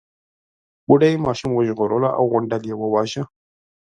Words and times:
بوډۍ 0.87 1.13
ماشوم 1.25 1.51
وژغورلو 1.53 2.09
او 2.17 2.23
غونډل 2.31 2.61
يې 2.69 2.75
وواژه. 2.77 3.23